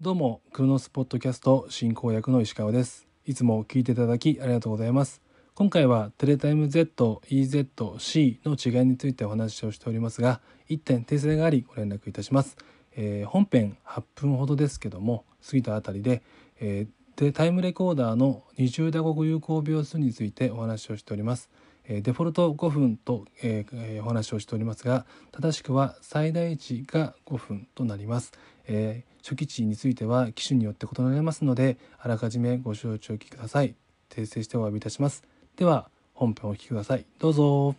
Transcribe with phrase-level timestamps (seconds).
[0.00, 3.08] どうも、クロノスポッドキャスト進行役の石川です。
[3.26, 5.20] いつも聞いていただきありがとうございます。
[5.56, 10.40] 今回はテレタイム Z、EZ、C の違いについてお話をしておりますが、
[10.70, 12.56] 1点訂正がありご連絡いたします。
[12.94, 16.22] えー本編8分ほどですけども、過ぎたあたりで、
[16.60, 21.50] えーでタイムレコーダーの20打刻有効秒数についてお話をしております。
[21.88, 28.30] デフォルト5分と、えーお話をしておりますが正しくは最大値が5分となります、
[28.68, 33.74] えー初期値については機種によって異なりますのであらかじめご承知おきください。
[34.08, 35.22] 訂正してお詫びいたします。
[35.54, 37.04] では本編をお聞きください。
[37.18, 37.74] どうぞ。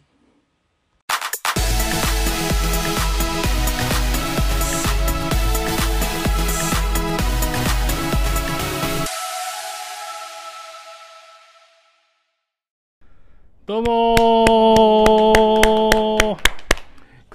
[13.66, 14.59] どうもー。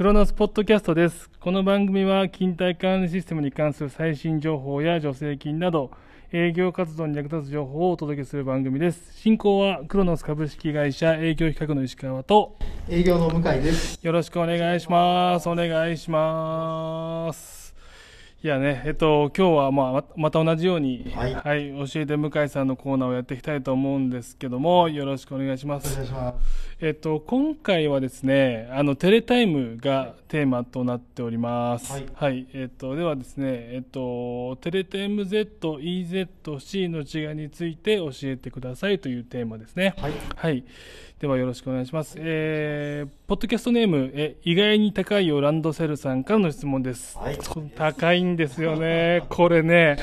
[0.05, 1.31] クロノスポッドキャストです。
[1.41, 5.91] この番組は勤怠管理システムに関する最新情報や助成金など
[6.31, 9.19] 営業活動に役立つ情報をお届けする番組です。
[9.19, 12.55] 進行はクロノス株式会社営業企画の石川と
[12.87, 13.99] 営業の向井です。
[14.05, 15.49] よろしくお願いします。
[15.49, 17.64] お願いします。
[18.45, 26.07] いやね、えっと、今日はまあままた同じように、はい教えて向井さんのコーナーをやっていきたいと思うんですけども、よろしくお願いしまおす願い。
[26.07, 26.77] します。
[26.79, 31.91] えっと、今回はですね、あの、テレタイムがテーマとなっております。
[32.13, 39.95] はいえっと、ではですね、えっと、テレタイム Z、EZ、C の違いについて教えてくださいというテーマですね。
[39.97, 40.13] はい。
[40.37, 40.65] はい。
[41.25, 42.17] ではよろしくお願いします。
[42.19, 47.17] えー、ポッドキャストネーム、え、意外に高いよランドセルさんからの質問です。
[47.17, 47.39] はい
[47.75, 49.23] 高いんですよね。
[49.31, 49.97] これね。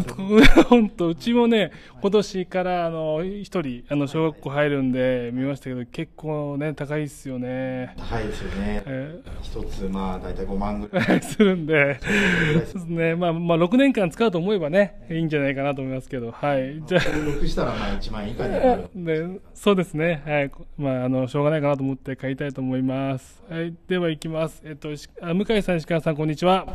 [0.70, 1.70] 本当うちもね、
[2.00, 7.94] 今年からあの一人あの小学校入るんで見ましたけど、結構ね高いですよね。
[7.98, 8.82] 高いですよね。
[8.86, 11.04] え一つ、まあ、大体5万ぐらい。
[11.04, 13.14] ー するんで、そうですね。
[13.16, 16.82] まあまあ6年間使うと思えばね、いいんじゃないかなと思いますけど、はい。
[16.86, 17.02] じゃあ。
[17.04, 18.88] 登録したら、まあ、1万円以下になる。
[18.94, 23.42] でそうですね、はいまあ、あのしょうがないかなと思って買いたいと思います。
[23.48, 26.66] はい、では行きます、えっと、しあ向井さん、石川さん、こんにちは。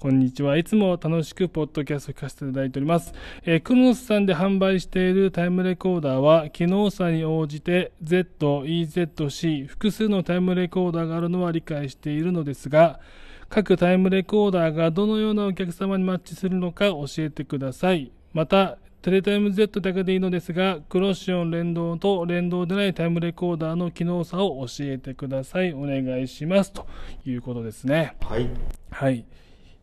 [0.00, 0.56] こんにちは。
[0.56, 3.12] いつも楽しくポッドキャストを聞かせていただいております。
[3.44, 13.00] えークロノスさんで販売しているタイムレコーダーは、機能差に応じて Z、EZ、C、複数のタイムレコーダーがあるのは理解しているのですが、
[13.48, 18.10] 各タイムレコーダーがどのようなお客様にマッチするのか教えてください。
[18.32, 25.74] また、テレタイム Z だけでいいのですが、クロッシオン連動と連動でないタイムレコーダーの機能差を教えてください。
[25.74, 26.72] お願いします。
[26.72, 26.86] と
[27.26, 28.16] いうことですね。
[28.22, 28.48] はい。
[28.90, 29.26] はい。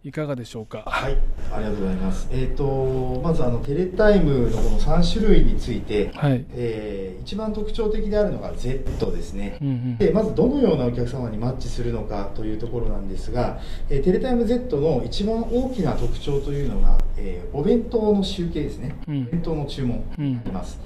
[0.04, 0.84] いかがでしょうか？
[0.88, 1.18] はい。
[1.54, 2.28] ありがとうございます。
[2.32, 6.44] えっ、と、まず、あの、テレタイムのこの3種類について、はい。
[6.56, 9.60] えー一番特徴的であるのが Z ですね。
[9.62, 13.60] うんうんでまずどのようなお客様にマッチするのかというところなんですが、
[13.92, 20.80] えーテレタイム Z の一番大きな特徴というのが、えーお弁当の集計ですね、うんお弁当の注文うんになります、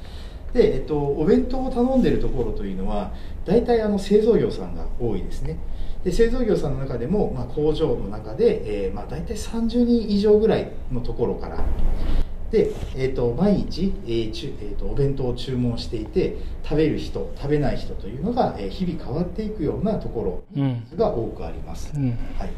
[0.56, 3.12] で、えっと、お弁当を頼んでるところというのは
[3.44, 5.58] 大体あの製造業さんが多いですね。
[6.06, 11.58] で製造業さんの中でも、まあ、工場の中で、えーまあ、大体30人以上ぐらいのところから。
[12.52, 20.84] で、えー、と毎日、えーちゅえー、とお弁当を注文していて食べる人食べない人というのが、えー日々変わっていくようなところうん。
[20.96, 22.18] が多くあります、うん。
[22.38, 22.50] はい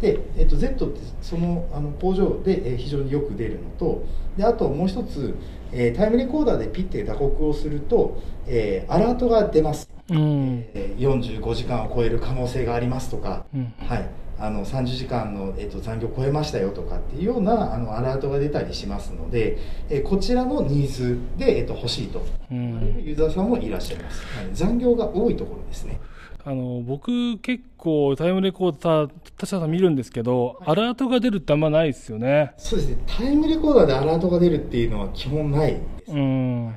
[0.00, 4.04] でえー、と Z ってそのあの工場で、えー非常によく出るのと
[4.36, 5.34] であともう一つ、
[5.72, 10.64] えータイムレコーダーでピッて打刻をすると、えーアラートが出ます、うん。
[10.74, 13.72] えー45時間を超える可能性がありますとか、うん。
[13.78, 14.08] はい、
[14.38, 19.58] あの30時間の、えっと残業を超えましたよとかっていうようなあのアラートが出たりしますので、
[19.90, 22.24] えーこちらのニーズで、えっと欲しいと。
[22.52, 23.02] うん。
[23.04, 24.48] ユーザーさんもいらっしゃいます、はい。
[24.52, 26.00] 残業が多いところですね
[26.48, 32.54] あの僕結構タイムレコーダー確か見るんですけど、アラートが出るってあんまないですよね。
[32.56, 32.96] そうですね。
[33.06, 35.72] タイムレコーダーでアラートが出るっていうのは基本ない。
[35.72, 36.74] です、うん。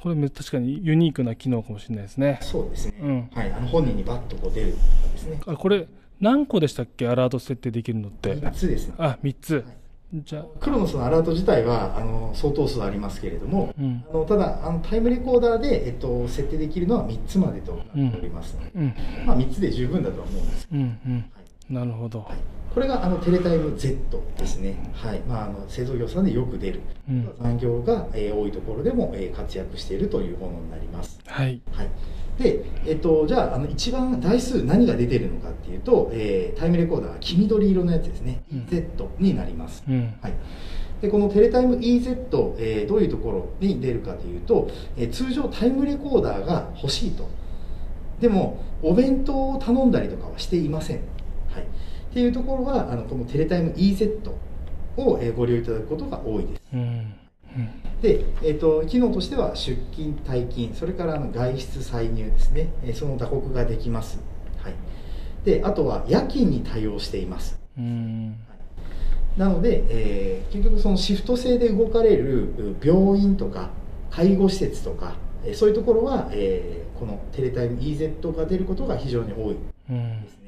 [0.00, 2.38] これめ確かにユニークな機能かもしれないですね。
[2.40, 3.30] そうですね、うん。
[3.34, 5.40] はい、あの本人にバッとこう出るとかですね。
[5.44, 5.88] あこれ
[6.20, 7.08] 何個でしたっけ？
[7.08, 8.34] アラート設定できるのって。
[8.34, 8.94] 3つですね。
[8.98, 9.64] あ3つ、
[10.14, 14.04] じゃあクロノスのアラート自体はあの相当数ありますけれども、うん。
[14.10, 18.94] あのただあのタイムレコーダーで、えっと、設定できるのは3つまでとなっておりますので、うん。
[19.26, 20.68] まあ、3つで十分だとは思うんです。
[20.72, 21.24] うんうん
[21.70, 22.26] なるほど、
[22.74, 25.20] これがあのテレタイム Z ですね、はい。
[25.20, 27.30] まあ、あの製造業さんでよく出る、うん。
[27.40, 31.20] 残業が、えー多いところでも、えー活躍しているというものになります。
[31.26, 31.60] はい。
[31.72, 31.88] はい。
[32.38, 38.66] でえっと、じゃああの一番台数何が出てるのかっていうと、えータイムレコーダーは黄緑色のやつですね、うん。
[38.66, 40.14] Z になります、うん。
[40.22, 40.32] はい、
[41.02, 47.28] でこのテレタイム EZ、えーどういうところに出るかというと、えー通常タイムレコーダーが欲しいと。
[48.20, 51.00] でもお弁当を頼んだりとかはしていません、
[51.58, 51.66] はい、
[52.10, 54.30] っていうところはあのこのテレタイム EZ
[54.96, 56.62] をえーご利用いただくことが多いです。
[56.72, 56.80] うん。
[56.80, 57.12] うん。
[58.02, 64.20] で、えー、と機能としては出勤退勤それからあの外出歳入ですね、えーその打刻ができます、
[64.58, 64.74] はい、
[65.44, 67.60] であとは夜勤に対応しています。
[67.76, 68.36] うん。
[69.36, 73.70] なので、えー結局そのシフト制で動かれるう病院とか
[74.10, 79.56] 介護施設とか、えーそういうところは、えーこのテレタイム EZ が出ることが非常に多い
[79.88, 80.47] うんですね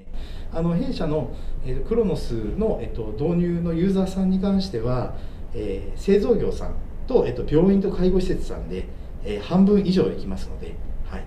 [0.53, 5.15] あの弊社の、えークロノスの、えっと導入のユーザーさんに関しては、
[5.55, 6.75] えー製造業さん
[7.07, 8.87] と、えっと病院と介護施設さんで、
[9.25, 10.75] えー半分以上できますので、
[11.09, 11.25] はい、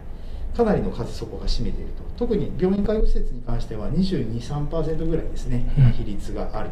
[0.55, 2.03] かなりの数そこが占めていると。
[2.15, 5.91] 特に病院介護施設に関しては223%ぐらいですねうん。
[5.93, 6.69] 比率がある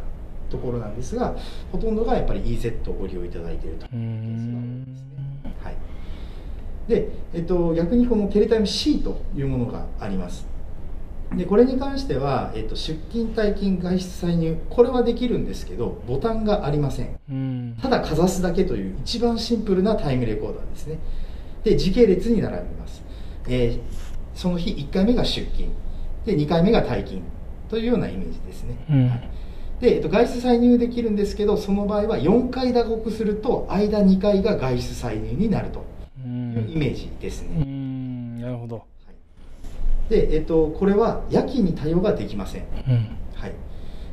[0.50, 1.36] ところなんですが
[1.72, 3.88] ほとんどがやっぱり EZ をご利用いただいていると。
[3.92, 3.96] う。
[3.96, 4.86] ん。
[5.64, 5.76] はい、
[6.88, 10.46] で、えっと、逆にこのテレタイム C というものがあります
[11.36, 17.20] でこれに関しては、えっと、出勤退勤外出歳入これはできるんですけどボタンがありません。
[17.30, 17.78] うん。
[17.82, 21.00] ただかざすだけという一番シンプルなタイムレコーダーですね。
[21.64, 23.04] で時系列に並びます、
[23.48, 25.70] えーその日1回目が出勤。
[26.26, 27.22] で2回目が退勤。
[27.70, 29.08] というようなイメージですね、うん。
[29.08, 29.30] はい。
[29.80, 35.86] で、えっと、外出歳入できるんですけどその場合は4回打刻すると間2回が外出歳入になると
[36.24, 38.42] ういうイメージですね、ん。
[38.42, 38.84] なるほど
[40.12, 43.18] で、えっと、これは夜勤に対応ができません、うん。
[43.34, 43.54] はい。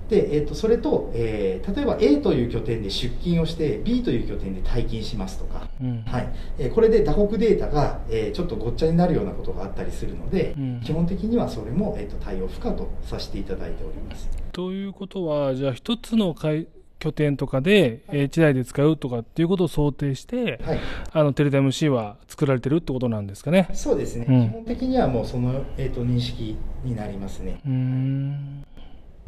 [0.08, 6.02] でえっと、それと、えー例えば A という拠点で出勤をして B という拠点で退勤しますとか、うん。
[6.06, 6.32] はい。
[6.58, 10.80] えーこれで打刻データが、えーちょっとごっちゃになるようなことがあったりするので、うん。
[10.82, 14.30] 基本的にはそれも、えーと対応不可とさせていただいております。
[14.52, 16.68] ということはじゃあ一つの会
[16.98, 18.20] 拠点とかではい。
[18.20, 20.80] H 台で使うとかっていうことを想定してはい。
[21.12, 23.68] あのテレタイム C は作られてるってことなんですかね。
[23.72, 24.48] そうですね、うん。
[24.48, 27.60] 基本的にはもうその、えー、と認識になりますね。
[27.64, 28.64] うーん。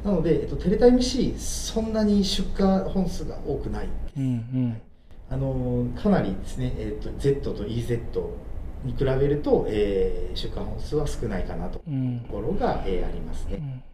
[0.05, 4.81] なので、えっと、テレタイム C そんなに出荷本数が多くないうんうん。
[5.28, 8.00] あのかなりですね、えっと Z と EZ
[8.84, 11.84] に比べると、えー出荷本数は少ないかなとと
[12.31, 13.70] ころが、えーありますね、うん。
[13.70, 13.90] はい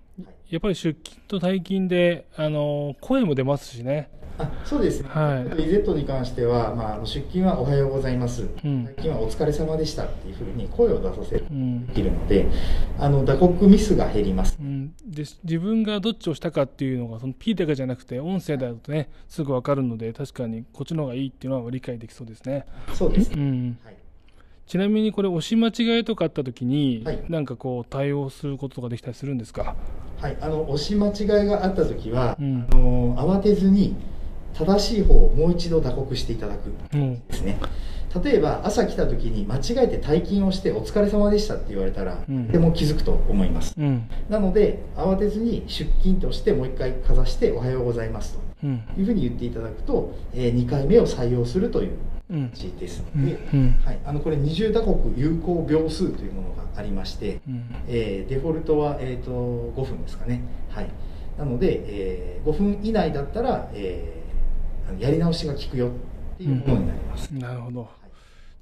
[0.49, 4.11] やっぱり出勤と退勤であの声も出ますしね。
[4.39, 5.63] あそうですね、はい。
[5.63, 8.85] EZ に関しては、まあ、出勤はおはようございます、うん。
[8.85, 11.87] 最近はお疲れ様でしたっていうふうに声を出させるうん。
[11.87, 12.47] できるので
[12.99, 14.59] あの打刻ミスが減ります。
[14.61, 23.97] うん、で自分がどっちをしたかっていうのがその P だけじゃなくて音声だとねすぐ分かるので確かにこっちの方がいいっていうのは理解できそうですね、そうですね、うん、はい。
[24.67, 27.25] ちなみにこれ押し間違いとかあった時に、はい。
[27.31, 29.77] なんかこう対応することができたりするんですか？
[30.21, 32.67] はい、あの押し間違いがあった時は、うん。
[32.71, 33.97] あの慌てずに
[34.55, 36.73] 正しい方をもう一度打刻していただく。
[36.95, 37.27] うん。
[37.27, 37.59] ですね。
[38.25, 42.49] 例えば朝来た時に間違えて退勤をしてお疲れ様でしたって言われたら、うん。
[42.49, 43.75] でも気づくと思います。
[43.77, 44.09] うん。
[44.31, 48.79] なので慌てずに出勤としてもう一回かざしておはようございますうん。
[48.95, 51.99] というふうに言っていただくと、え2回目を採用するという
[52.31, 52.51] うん。
[52.51, 53.81] 形ですで、うん。
[53.85, 57.65] はい、あのこれ二重打刻有効秒数というものがありまして、うん。
[57.89, 60.89] えーデフォルトは、えー、と5分ですかね、はい、
[61.39, 64.27] なので、えー5分以内だったら、えー
[65.01, 65.91] やり直しが効くよっ
[66.39, 67.81] ていうものになります、なるほど。
[67.81, 67.89] はい。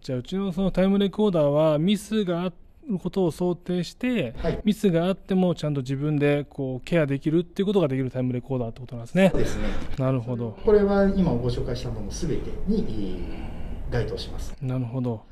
[0.00, 2.52] じゃあうちのそのタイムレコーダーはミスがあ
[2.88, 4.60] ることを想定して、はい。
[4.64, 9.30] ミスがあってもちゃんと自分でこうケアできるっていうことができるタイムレコーダーってことなんですね。
[9.32, 9.64] そうですね。
[9.98, 10.56] なるほど。
[10.64, 12.86] これは今ご紹介したもの全てに、
[13.28, 13.53] えー
[13.94, 14.54] 該当します。
[14.60, 15.22] なるほど。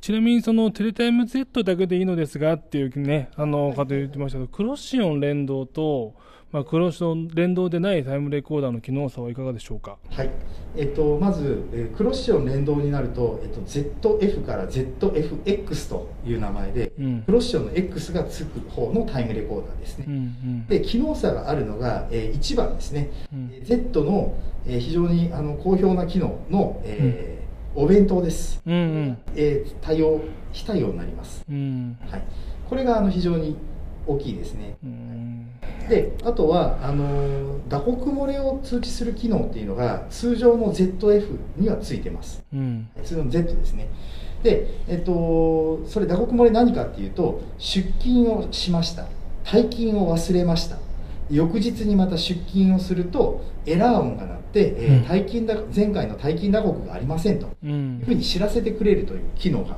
[0.00, 6.14] ちなみにそのテレタイム Z だけでいいのですがっていうねあの方言ってましたけどクロッシオン連動と、
[6.52, 9.98] まあ、クロッシオン連動でないタイムレコーダーの機能差はいかがでしょうか？
[10.08, 10.30] はい。
[10.76, 17.22] えっと、まず、えークロッシオン連動になると、えっと、ZF から ZFX という名前で、うん。
[17.22, 20.66] クロッシオンの X がつく方のタイムレコーダーですね、うんうん。
[20.66, 23.50] で機能差があるのが、え1番ですね、うん。
[23.52, 24.34] えー Z の、
[24.66, 27.29] えー非常にあの好評な機能の、えー
[27.74, 29.18] お弁当です、うんうん。
[29.36, 30.20] えー対応
[30.52, 31.96] 非対応になります、うん。
[32.08, 32.22] はい、
[32.68, 33.56] これがあの非常に
[34.06, 34.76] 大きいですね。
[34.82, 35.46] うん。
[35.88, 42.42] であとはあの打刻漏れを通知する機能っていうのが通常の ZF にはついてます。
[42.52, 42.88] うん。
[43.04, 43.88] 通常の Z ですね。
[44.42, 49.06] で、えっと、それ打刻漏れ何かっていうと出勤をしました。
[49.44, 50.78] 退勤を忘れました。
[51.30, 55.02] 翌日にまた出勤をするとエラー音が鳴って、えーうん。
[55.04, 57.46] 退勤だ前回の退勤打刻がありませんと。
[57.62, 59.76] ういうふうんに知らせてくれるという機能が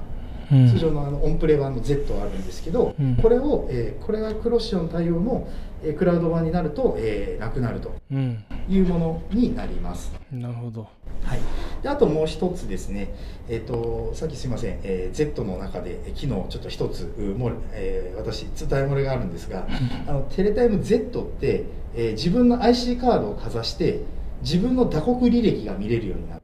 [0.50, 0.68] うん。
[0.68, 3.16] 通常のあのオンプレ版の Z はあるんですけど、うん。
[3.16, 5.48] これを、えーこれがクロッシオン対応の、
[5.82, 7.94] えークラウド版になると、えーなくなると。
[8.10, 8.44] うん。
[8.68, 10.12] いうものになります。
[10.30, 10.88] なるほど。
[11.24, 11.40] はい、
[11.82, 13.14] であともう一つですね、
[13.48, 19.66] えー、とさっきすみません、えー Z の中でえー機能ちょっと一つうもれ、えー私伝え漏れがあるんですが
[20.08, 21.64] あのテレタイム Z って、
[21.94, 24.00] えー自分の IC カードをかざして
[24.42, 26.42] 自分の打刻履歴が見れるようになる。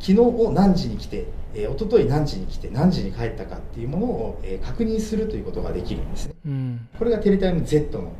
[0.00, 6.34] 昨日を何時に来て、えー、一昨日何時に来て何時に帰ったかっていうものを、えー確認するということができるんですね。
[6.46, 6.88] うん。
[6.98, 8.12] これがテレタイム Z の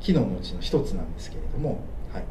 [0.00, 1.80] 機能のうちの一つなんですけれども、
[2.12, 2.24] はい、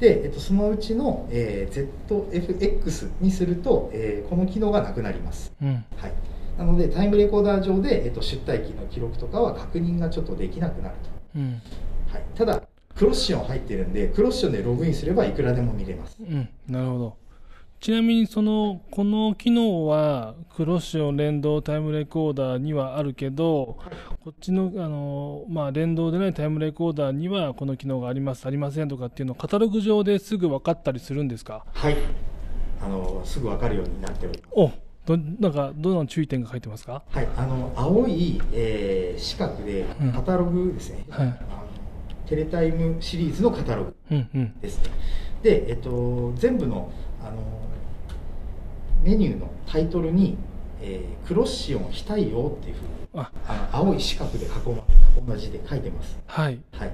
[0.00, 5.84] で、えっと、そのうちの、えー ZFX にすると、えーこの機能がなくなります、うん。
[5.96, 6.12] はい、
[6.58, 10.94] なのでタイムレコーダー上で、えっと、出退期の記録とかは確認がちょっとできなくなる
[11.36, 11.60] うん。
[12.08, 12.62] と、はい、ただ
[13.00, 16.18] クロッシオン入ってるんでクロッシオンでログインすればいくらでも見れます。
[16.20, 17.16] うんなるほど。
[17.80, 23.78] ちなみにそのこの機能はクロッシオン連動タイムレコーダーにはあるけど
[24.22, 31.64] こっちのあの、まあ、連動でないタイムレコーダーにはこの機能がありますありませんとかっていうのをカタログ上ですぐ分かったりするんですか？
[31.72, 31.96] はい。
[32.82, 34.52] あのすぐ分かるようになっております。
[34.52, 34.70] お
[35.06, 37.02] どなんかどんな注意点が書いてますか？
[37.08, 40.12] はい、あの青い、えー四角でうん。
[40.12, 41.26] カタログですね、はい。
[41.28, 41.36] あの
[42.30, 44.60] テレタイムシリーズのカタログうんうん。
[44.60, 44.90] ですね。
[45.42, 47.42] で、えっと、全部のあの
[49.02, 50.36] メニューのタイトルに、
[50.80, 53.32] えークロッシオン非対応っていうふうにあ。
[53.48, 56.18] あの青い四角で囲んだ字で書いてます。
[56.26, 56.60] はい。
[56.72, 56.92] はい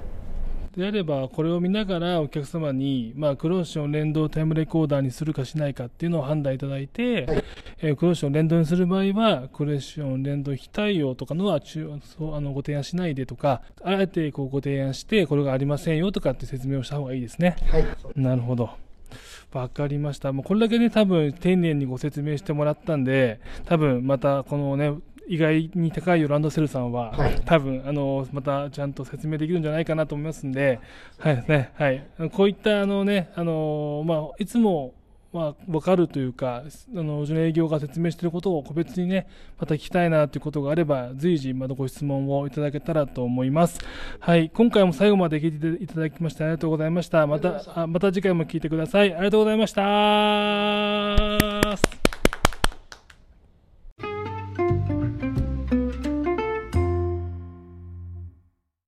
[0.77, 7.43] であればこれを見ながらお客様に、まあ、クロッション連動タイムレコーダーにするかしないかっていうのを判断いただいて、はい。
[7.79, 17.55] えークロッション連動にする場合はクロッション連動非対応とかのは中そうあのご提案しないでとかあえてこうご提案してこれがありませんよとかって説明をした方がいいですね。
[17.71, 17.85] はい。
[18.15, 18.69] なるほど。
[19.51, 20.31] わかりました。
[20.31, 24.93] もうこれだけね多分丁寧にご説明してもらったんで多分またこのね
[25.27, 30.79] 意外に高いよランドセルさんは、はい多分あのまたちゃんと説明できるんじゃないかなと思いますんで、
[31.17, 34.93] はいねはい、こういったあのねあのまあいつも
[35.33, 39.27] まあ分かるというかあのうちの営業が説明していることを個別にね
[39.59, 43.79] また聞きたいなということがあれば随時またご質問をいただけたらと思います。
[44.19, 47.27] はい、今回も最後まで聞いていただきましてありがとうございました。
[47.27, 49.13] またあまた次回も聞いてください。
[49.13, 51.46] ありがとうございました。